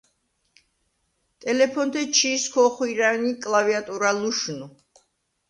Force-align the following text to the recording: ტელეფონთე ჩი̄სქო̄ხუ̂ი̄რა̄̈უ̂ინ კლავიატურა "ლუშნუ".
ტელეფონთე 1.43 2.01
ჩი̄სქო̄ხუ̂ი̄რა̄̈უ̂ინ 2.15 3.35
კლავიატურა 3.43 4.11
"ლუშნუ". 4.19 4.67